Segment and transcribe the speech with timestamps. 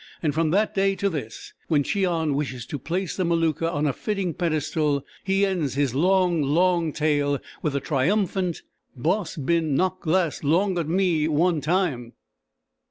[0.23, 3.93] And from that day to this when Cheon wishes to place the Maluka on a
[3.93, 8.63] fitting pedestal, he ends his long, long tale with a triumphant:
[8.97, 12.13] "Boss bin knock glass longa me one time."